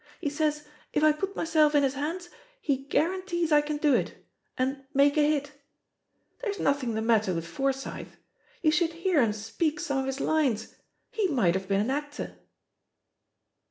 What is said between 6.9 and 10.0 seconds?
the matter with Forsyth I you should hear him speak some